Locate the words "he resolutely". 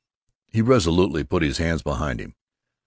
0.47-1.23